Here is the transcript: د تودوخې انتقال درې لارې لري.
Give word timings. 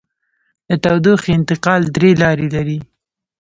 د 0.67 0.71
تودوخې 0.83 1.31
انتقال 1.37 1.81
درې 1.95 2.11
لارې 2.21 2.47
لري. 2.55 2.79